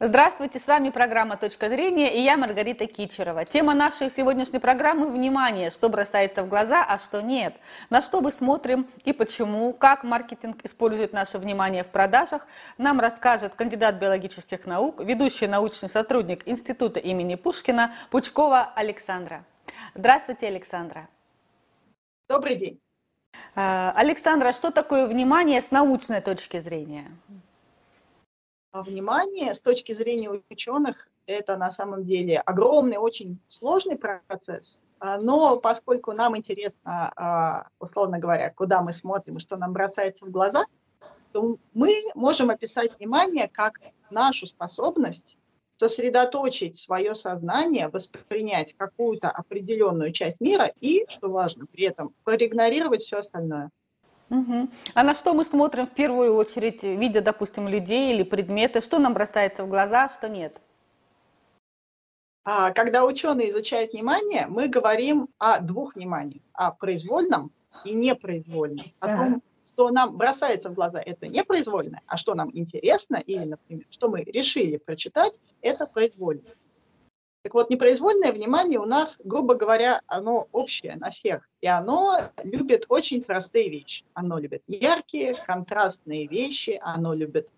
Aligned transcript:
Здравствуйте, 0.00 0.58
с 0.58 0.66
вами 0.66 0.90
программа 0.90 1.36
«Точка 1.36 1.68
зрения» 1.68 2.12
и 2.12 2.20
я 2.20 2.36
Маргарита 2.36 2.88
Кичерова. 2.88 3.44
Тема 3.44 3.74
нашей 3.74 4.10
сегодняшней 4.10 4.58
программы– 4.58 5.08
внимание, 5.12 5.70
что 5.70 5.88
бросается 5.88 6.42
в 6.42 6.48
глаза, 6.48 6.84
а 6.84 6.98
что 6.98 7.22
нет. 7.22 7.54
На 7.90 8.02
что 8.02 8.20
мы 8.20 8.32
смотрим 8.32 8.88
и 9.04 9.12
почему, 9.12 9.72
как 9.72 10.02
маркетинг 10.02 10.64
использует 10.64 11.12
наше 11.12 11.38
внимание 11.38 11.84
в 11.84 11.90
продажах, 11.90 12.44
нам 12.76 12.98
расскажет 12.98 13.54
кандидат 13.54 13.94
биологических 13.94 14.66
наук, 14.66 15.00
ведущий 15.00 15.46
научный 15.46 15.88
сотрудник 15.88 16.42
Института 16.48 16.98
имени 16.98 17.36
Пушкина 17.36 17.94
Пучкова 18.10 18.72
Александра. 18.74 19.44
Здравствуйте, 19.94 20.48
Александра. 20.48 21.08
Добрый 22.28 22.56
день. 22.56 22.80
А, 23.54 23.92
Александра, 23.94 24.50
что 24.50 24.72
такое 24.72 25.06
внимание 25.06 25.60
с 25.60 25.70
научной 25.70 26.20
точки 26.20 26.58
зрения? 26.58 27.12
Внимание 28.82 29.54
с 29.54 29.60
точки 29.60 29.92
зрения 29.92 30.42
ученых 30.50 31.08
это 31.26 31.56
на 31.56 31.70
самом 31.70 32.04
деле 32.04 32.38
огромный, 32.38 32.98
очень 32.98 33.38
сложный 33.48 33.96
процесс. 33.96 34.82
А, 34.98 35.18
но 35.18 35.58
поскольку 35.58 36.12
нам 36.12 36.36
интересно, 36.36 37.12
а, 37.16 37.68
условно 37.78 38.18
говоря, 38.18 38.50
куда 38.50 38.82
мы 38.82 38.92
смотрим 38.92 39.36
и 39.36 39.40
что 39.40 39.56
нам 39.56 39.72
бросается 39.72 40.26
в 40.26 40.30
глаза, 40.30 40.66
то 41.32 41.56
мы 41.72 41.94
можем 42.14 42.50
описать 42.50 42.96
внимание 42.98 43.48
как 43.48 43.80
нашу 44.10 44.46
способность 44.46 45.36
сосредоточить 45.76 46.76
свое 46.76 47.14
сознание, 47.14 47.88
воспринять 47.88 48.74
какую-то 48.76 49.28
определенную 49.28 50.12
часть 50.12 50.40
мира 50.40 50.72
и, 50.80 51.04
что 51.08 51.28
важно, 51.28 51.66
при 51.66 51.84
этом 51.84 52.14
проигнорировать 52.22 53.02
все 53.02 53.18
остальное. 53.18 53.70
Угу. 54.30 54.68
А 54.94 55.02
на 55.02 55.14
что 55.14 55.34
мы 55.34 55.44
смотрим 55.44 55.86
в 55.86 55.90
первую 55.90 56.34
очередь, 56.34 56.82
видя, 56.82 57.20
допустим, 57.20 57.68
людей 57.68 58.12
или 58.12 58.22
предметы? 58.22 58.80
Что 58.80 58.98
нам 58.98 59.14
бросается 59.14 59.64
в 59.64 59.68
глаза, 59.68 60.08
что 60.08 60.28
нет? 60.28 60.60
А, 62.44 62.72
когда 62.72 63.04
ученые 63.04 63.50
изучают 63.50 63.92
внимание, 63.92 64.46
мы 64.48 64.68
говорим 64.68 65.28
о 65.38 65.60
двух 65.60 65.94
вниманиях, 65.94 66.42
о 66.52 66.72
произвольном 66.72 67.52
и 67.84 67.94
непроизвольном, 67.94 68.84
о 69.00 69.08
том, 69.08 69.42
что 69.72 69.90
нам 69.90 70.16
бросается 70.16 70.68
в 70.68 70.74
глаза, 70.74 71.00
это 71.00 71.26
непроизвольное, 71.26 72.02
а 72.06 72.16
что 72.16 72.34
нам 72.34 72.50
интересно, 72.52 73.16
или, 73.16 73.44
например, 73.44 73.86
что 73.90 74.08
мы 74.08 74.22
решили 74.22 74.76
прочитать, 74.76 75.40
это 75.62 75.86
произвольное. 75.86 76.54
Так 77.44 77.52
вот, 77.52 77.68
непроизвольное 77.68 78.32
внимание 78.32 78.80
у 78.80 78.86
нас, 78.86 79.18
грубо 79.22 79.54
говоря, 79.54 80.00
оно 80.06 80.48
общее 80.52 80.96
на 80.96 81.10
всех. 81.10 81.46
И 81.60 81.66
оно 81.66 82.30
любит 82.42 82.86
очень 82.88 83.22
простые 83.22 83.68
вещи. 83.68 84.02
Оно 84.14 84.38
любит 84.38 84.62
яркие, 84.66 85.36
контрастные 85.46 86.26
вещи, 86.26 86.80
оно 86.82 87.12
любит 87.12 87.50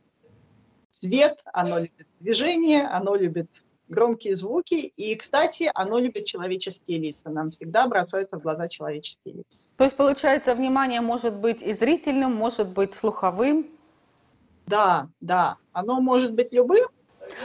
свет, 0.90 1.38
оно 1.52 1.78
любит 1.78 2.08
движение, 2.18 2.84
оно 2.88 3.14
любит 3.14 3.48
громкие 3.86 4.34
звуки. 4.34 4.92
И, 4.96 5.14
кстати, 5.14 5.70
оно 5.72 6.00
любит 6.00 6.24
человеческие 6.24 6.98
лица. 6.98 7.30
Нам 7.30 7.52
всегда 7.52 7.86
бросаются 7.86 8.40
в 8.40 8.42
глаза 8.42 8.66
человеческие 8.66 9.34
лица. 9.34 9.60
То 9.76 9.84
есть, 9.84 9.96
получается, 9.96 10.56
внимание 10.56 11.00
может 11.00 11.36
быть 11.36 11.62
и 11.62 11.72
зрительным, 11.72 12.34
может 12.34 12.70
быть 12.70 12.92
слуховым? 12.96 13.68
Да, 14.66 15.08
да. 15.20 15.58
Оно 15.72 16.00
может 16.00 16.34
быть 16.34 16.52
любым, 16.52 16.88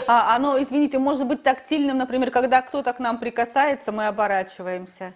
оно, 0.07 0.61
извините, 0.61 0.99
может 0.99 1.27
быть 1.27 1.43
тактильным, 1.43 1.97
например, 1.97 2.31
когда 2.31 2.61
кто-то 2.61 2.93
к 2.93 2.99
нам 2.99 3.17
прикасается, 3.19 3.91
мы 3.91 4.07
оборачиваемся. 4.07 5.13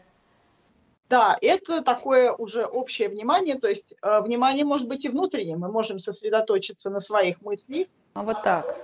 Да, 1.09 1.37
это 1.41 1.81
такое 1.81 2.31
уже 2.31 2.65
общее 2.65 3.09
внимание, 3.09 3.59
то 3.59 3.67
есть 3.67 3.93
э, 4.01 4.21
внимание 4.21 4.65
может 4.65 4.87
быть 4.87 5.05
и 5.05 5.09
внутренним, 5.09 5.59
мы 5.59 5.71
можем 5.71 5.99
сосредоточиться 5.99 6.89
на 6.89 6.99
своих 6.99 7.41
мыслях. 7.41 7.87
А 8.15 8.23
вот 8.23 8.41
так. 8.41 8.81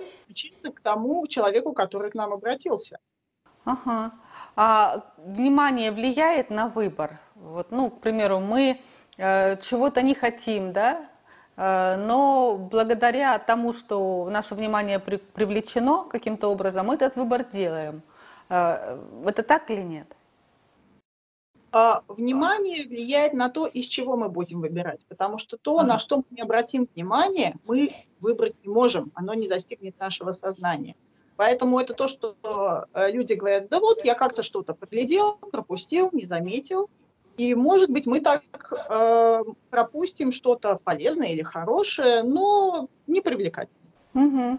К 0.62 0.80
тому 0.82 1.26
человеку, 1.26 1.72
который 1.72 2.10
к 2.10 2.14
нам 2.14 2.32
обратился. 2.32 2.98
Ага. 3.64 4.12
А 4.54 5.04
внимание 5.16 5.90
влияет 5.90 6.50
на 6.50 6.68
выбор? 6.68 7.18
Вот, 7.34 7.72
ну, 7.72 7.90
к 7.90 8.00
примеру, 8.00 8.38
мы 8.38 8.80
э, 9.18 9.56
чего-то 9.56 10.02
не 10.02 10.14
хотим, 10.14 10.72
да, 10.72 11.04
но 11.96 12.56
благодаря 12.70 13.38
тому, 13.38 13.72
что 13.72 14.28
наше 14.30 14.54
внимание 14.54 14.98
при, 14.98 15.16
привлечено 15.16 16.04
каким-то 16.04 16.48
образом, 16.48 16.86
мы 16.86 16.94
этот 16.94 17.16
выбор 17.16 17.44
делаем. 17.44 18.02
Э, 18.48 18.98
это 19.24 19.42
так 19.42 19.70
или 19.70 19.82
нет? 19.82 20.16
А, 21.72 22.02
внимание 22.08 22.86
влияет 22.86 23.32
на 23.32 23.48
то, 23.48 23.66
из 23.66 23.86
чего 23.86 24.16
мы 24.16 24.28
будем 24.28 24.60
выбирать, 24.60 25.00
потому 25.08 25.38
что 25.38 25.56
то, 25.56 25.82
на 25.82 25.98
что 25.98 26.18
мы 26.18 26.24
не 26.30 26.42
обратим 26.42 26.86
внимание, 26.94 27.54
мы 27.64 27.94
выбрать 28.20 28.54
не 28.62 28.68
можем, 28.68 29.10
оно 29.14 29.32
не 29.32 29.48
достигнет 29.48 29.98
нашего 29.98 30.32
сознания. 30.32 30.96
Поэтому 31.36 31.80
это 31.80 31.94
то, 31.94 32.08
что 32.08 32.36
э, 32.92 33.10
люди 33.10 33.32
говорят, 33.32 33.68
да 33.68 33.80
вот 33.80 34.04
я 34.04 34.14
как-то 34.14 34.42
что-то 34.42 34.74
проглядел, 34.74 35.36
пропустил, 35.36 36.10
не 36.12 36.26
заметил, 36.26 36.90
и, 37.36 37.54
может 37.54 37.90
быть, 37.90 38.06
мы 38.06 38.20
так 38.20 38.42
э, 38.88 39.42
пропустим 39.70 40.32
что-то 40.32 40.78
полезное 40.82 41.28
или 41.28 41.42
хорошее, 41.42 42.22
но 42.22 42.88
не 43.06 43.20
привлекательное. 43.20 43.82
Угу. 44.14 44.58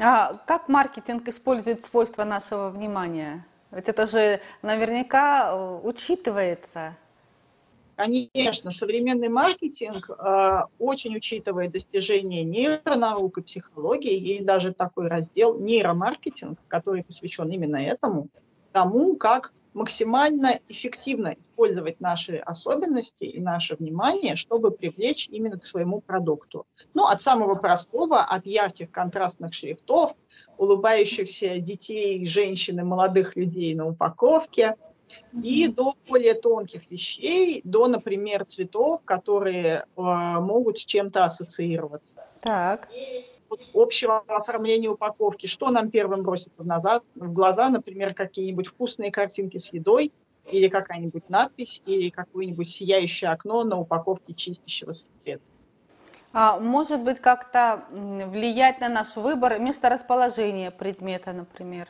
А 0.00 0.34
как 0.46 0.68
маркетинг 0.68 1.28
использует 1.28 1.84
свойства 1.84 2.24
нашего 2.24 2.68
внимания? 2.68 3.46
Ведь 3.70 3.88
это 3.88 4.06
же 4.06 4.40
наверняка 4.62 5.50
э, 5.50 5.80
учитывается. 5.82 6.96
Конечно, 7.96 8.70
современный 8.70 9.28
маркетинг 9.28 10.10
э, 10.10 10.60
очень 10.78 11.16
учитывает 11.16 11.72
достижения 11.72 12.44
нейронаук 12.44 13.38
и 13.38 13.42
психологии. 13.42 14.18
Есть 14.18 14.46
даже 14.46 14.72
такой 14.72 15.08
раздел 15.08 15.58
нейромаркетинг, 15.58 16.58
который 16.66 17.04
посвящен 17.04 17.50
именно 17.50 17.76
этому, 17.76 18.28
тому, 18.72 19.16
как 19.16 19.52
максимально 19.74 20.60
эффективно 20.68 21.34
использовать 21.34 22.00
наши 22.00 22.36
особенности 22.36 23.24
и 23.24 23.40
наше 23.40 23.76
внимание, 23.76 24.36
чтобы 24.36 24.70
привлечь 24.70 25.28
именно 25.30 25.58
к 25.58 25.64
своему 25.64 26.00
продукту. 26.00 26.66
Ну, 26.94 27.06
от 27.06 27.22
самого 27.22 27.54
простого, 27.54 28.22
от 28.22 28.46
ярких 28.46 28.90
контрастных 28.90 29.54
шрифтов, 29.54 30.14
улыбающихся 30.58 31.58
детей, 31.58 32.26
женщин 32.26 32.80
и 32.80 32.82
молодых 32.82 33.36
людей 33.36 33.74
на 33.74 33.86
упаковке, 33.86 34.76
и 35.42 35.68
до 35.68 35.94
более 36.08 36.34
тонких 36.34 36.90
вещей, 36.90 37.60
до, 37.64 37.88
например, 37.88 38.44
цветов, 38.44 39.00
которые 39.04 39.84
э, 39.96 40.00
могут 40.00 40.78
с 40.78 40.84
чем-то 40.84 41.24
ассоциироваться. 41.24 42.24
Так. 42.42 42.88
И 42.94 43.24
общего 43.74 44.18
оформления 44.26 44.88
упаковки, 44.88 45.46
что 45.46 45.70
нам 45.70 45.90
первым 45.90 46.22
бросится 46.22 46.62
в, 46.62 46.66
назад, 46.66 47.02
в 47.14 47.32
глаза, 47.32 47.68
например, 47.68 48.14
какие-нибудь 48.14 48.68
вкусные 48.68 49.10
картинки 49.10 49.58
с 49.58 49.72
едой, 49.72 50.12
или 50.50 50.68
какая-нибудь 50.68 51.28
надпись, 51.28 51.82
или 51.86 52.10
какое-нибудь 52.10 52.68
сияющее 52.68 53.30
окно 53.30 53.64
на 53.64 53.78
упаковке 53.78 54.34
чистящего 54.34 54.92
средства. 54.92 55.60
А 56.32 56.60
может 56.60 57.02
быть, 57.02 57.20
как-то 57.20 57.84
влиять 57.90 58.80
на 58.80 58.88
наш 58.88 59.16
выбор 59.16 59.58
месторасположение 59.58 60.70
предмета, 60.70 61.32
например? 61.32 61.88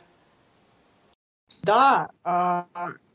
Да, 1.61 2.09
а, 2.23 2.65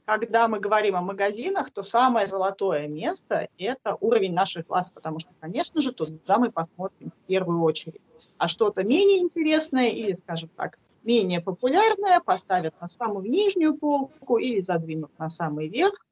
когда 0.06 0.46
мы 0.46 0.60
говорим 0.60 0.96
о 0.96 1.02
магазинах, 1.02 1.70
то 1.70 1.82
самое 1.82 2.26
золотое 2.26 2.86
место– 2.86 3.48
это 3.58 3.96
уровень 4.00 4.32
наших 4.32 4.66
глаз, 4.66 4.90
потому 4.90 5.18
что, 5.18 5.30
конечно 5.40 5.82
же, 5.82 5.92
туда 5.92 6.38
мы 6.38 6.50
посмотрим 6.50 7.10
в 7.10 7.26
первую 7.26 7.60
очередь. 7.62 8.00
А 8.38 8.48
что-то 8.48 8.84
менее 8.84 9.18
интересное 9.18 9.88
или, 9.88 10.14
скажем 10.14 10.48
так, 10.56 10.78
менее 11.02 11.40
популярное 11.40 12.20
поставят 12.20 12.80
на 12.80 12.88
самую 12.88 13.28
нижнюю 13.28 13.76
полку 13.76 14.38
или 14.38 14.60
задвинут 14.60 15.10
на 15.18 15.28
самый 15.28 15.68
верх. 15.68 16.06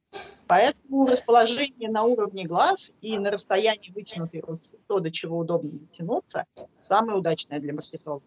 Поэтому 0.47 1.07
расположение 1.07 1.89
на 1.89 2.03
уровне 2.03 2.45
глаз 2.45 2.91
и 3.01 3.17
на 3.17 3.31
расстоянии 3.31 3.91
вытянутой 3.91 4.41
руки, 4.41 4.77
то, 4.87 4.99
до 4.99 5.09
чего 5.09 5.39
удобно 5.39 5.71
дотянуться, 5.71 6.45
самое 6.79 7.17
удачное 7.17 7.59
для 7.59 7.73
маркетолога. 7.73 8.23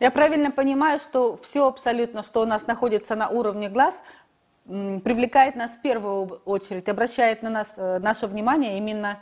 Я 0.00 0.10
правильно 0.10 0.50
понимаю, 0.50 0.98
что 0.98 1.36
все 1.36 1.68
абсолютно, 1.68 2.22
что 2.22 2.40
у 2.40 2.46
нас 2.46 2.66
находится 2.66 3.14
на 3.14 3.28
уровне 3.28 3.68
глаз, 3.68 4.02
привлекает 4.66 5.56
нас 5.56 5.76
в 5.76 5.82
первую 5.82 6.40
очередь, 6.44 6.88
обращает 6.88 7.42
на 7.42 7.50
нас 7.50 7.74
э, 7.76 7.98
наше 7.98 8.26
внимание 8.26 8.78
именно 8.78 9.18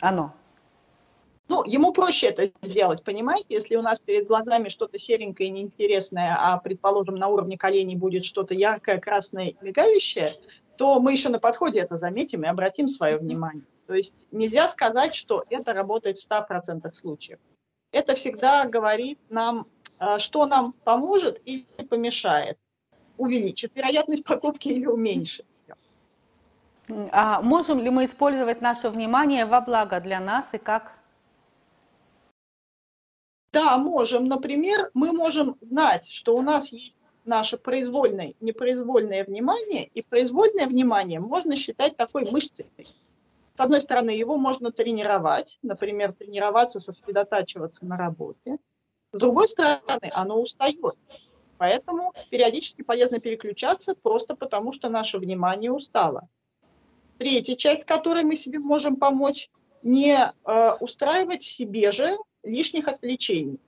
оно. 0.00 0.32
Ну, 1.48 1.64
ему 1.64 1.92
проще 1.92 2.26
это 2.26 2.50
сделать, 2.62 3.02
понимаете? 3.02 3.46
Если 3.48 3.76
у 3.76 3.82
нас 3.82 3.98
перед 4.00 4.26
глазами 4.26 4.68
что-то 4.68 4.98
серенькое 4.98 5.48
и 5.48 5.52
неинтересное, 5.52 6.36
а, 6.38 6.58
предположим, 6.58 7.14
на 7.14 7.28
уровне 7.28 7.56
коленей 7.56 7.96
будет 7.96 8.24
что-то 8.24 8.54
яркое, 8.54 8.98
красное 8.98 9.48
и 9.48 9.56
мигающее, 9.62 10.34
то 10.76 11.00
мы 11.00 11.12
еще 11.12 11.30
на 11.30 11.38
подходе 11.38 11.80
это 11.80 11.96
заметим 11.96 12.44
и 12.44 12.48
обратим 12.48 12.88
свое 12.88 13.16
внимание. 13.16 13.64
То 13.86 13.94
есть 13.94 14.26
нельзя 14.30 14.68
сказать, 14.68 15.14
что 15.14 15.44
это 15.48 15.72
работает 15.72 16.18
в 16.18 16.30
100% 16.30 16.92
случаев. 16.92 17.38
Это 17.92 18.14
всегда 18.14 18.66
говорит 18.66 19.18
нам, 19.30 19.66
э, 19.98 20.18
что 20.18 20.44
нам 20.44 20.72
поможет 20.84 21.40
или 21.46 21.64
помешает 21.88 22.58
увеличит 23.18 23.72
вероятность 23.74 24.24
покупки 24.24 24.68
или 24.68 24.86
уменьшит. 24.86 25.46
А 27.12 27.42
можем 27.42 27.80
ли 27.80 27.90
мы 27.90 28.04
использовать 28.04 28.62
наше 28.62 28.88
внимание 28.88 29.44
во 29.44 29.60
благо 29.60 30.00
для 30.00 30.20
нас 30.20 30.54
и 30.54 30.58
как? 30.58 30.92
Да, 33.52 33.76
можем. 33.78 34.26
Например, 34.26 34.90
мы 34.94 35.12
можем 35.12 35.56
знать, 35.60 36.08
что 36.08 36.36
у 36.36 36.42
нас 36.42 36.72
есть 36.72 36.94
наше 37.24 37.58
произвольное, 37.58 38.34
непроизвольное 38.40 39.24
внимание, 39.24 39.84
и 39.86 40.02
произвольное 40.02 40.66
внимание 40.66 41.20
можно 41.20 41.56
считать 41.56 41.96
такой 41.96 42.30
мышцей. 42.30 42.66
С 43.54 43.60
одной 43.60 43.80
стороны, 43.80 44.10
его 44.10 44.36
можно 44.36 44.70
тренировать, 44.70 45.58
например, 45.62 46.12
тренироваться, 46.12 46.80
сосредотачиваться 46.80 47.84
на 47.84 47.96
работе. 47.96 48.58
С 49.12 49.18
другой 49.18 49.48
стороны, 49.48 50.10
оно 50.12 50.40
устает. 50.40 50.96
Поэтому 51.58 52.12
периодически 52.30 52.82
полезно 52.82 53.18
переключаться 53.18 53.94
просто 53.94 54.34
потому, 54.36 54.72
что 54.72 54.88
наше 54.88 55.18
внимание 55.18 55.72
устало. 55.72 56.28
Третья 57.18 57.56
часть, 57.56 57.84
которой 57.84 58.22
мы 58.22 58.36
себе 58.36 58.60
можем 58.60 58.96
помочь, 58.96 59.50
не 59.82 60.16
э, 60.16 60.72
устраивать 60.80 61.42
себе 61.42 61.90
же 61.90 62.16
лишних 62.42 62.88
отвлечений. 62.88 63.60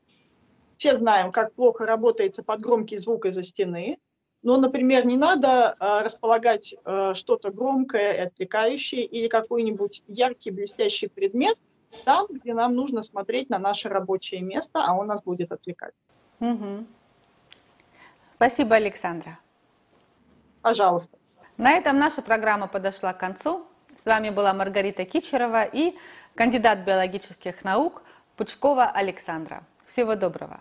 Все 0.76 0.96
знаем, 0.96 1.32
как 1.32 1.52
плохо 1.54 1.84
работает 1.84 2.38
под 2.44 2.60
громкий 2.60 2.98
звук 2.98 3.26
из-за 3.26 3.42
стены. 3.42 3.98
Но, 4.42 4.56
например, 4.56 5.04
не 5.04 5.16
надо 5.16 5.76
э, 5.78 6.00
располагать 6.04 6.74
э, 6.84 7.14
что-то 7.14 7.50
громкое 7.50 8.12
и 8.12 8.20
отвлекающее 8.20 9.02
или 9.02 9.28
какой-нибудь 9.28 10.02
яркий 10.06 10.50
блестящий 10.50 11.08
предмет 11.08 11.58
там, 12.04 12.26
где 12.30 12.54
нам 12.54 12.74
нужно 12.74 13.02
смотреть 13.02 13.50
на 13.50 13.58
наше 13.58 13.88
рабочее 13.88 14.40
место, 14.40 14.82
а 14.84 14.94
он 14.94 15.08
нас 15.08 15.22
будет 15.22 15.52
отвлекать. 15.52 15.94
Угу. 16.40 16.86
Спасибо, 18.40 18.76
Александра. 18.76 19.38
Пожалуйста. 20.62 21.14
На 21.58 21.72
этом 21.72 21.98
наша 21.98 22.22
программа 22.22 22.68
подошла 22.68 23.12
к 23.12 23.18
концу. 23.18 23.66
С 23.94 24.06
вами 24.06 24.30
была 24.30 24.54
Маргарита 24.54 25.04
Кичерова 25.04 25.64
и 25.64 25.94
кандидат 26.34 26.78
биологических 26.78 27.62
наук 27.64 28.02
Пучкова 28.36 28.86
Александра. 28.86 29.62
Всего 29.84 30.14
доброго. 30.14 30.58